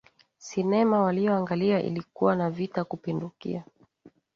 Sinema 0.37 0.99
waliyoangalia 1.01 1.81
ilikuwa 1.83 2.35
na 2.35 2.49
vita 2.51 2.83
kupindukia 2.83 3.63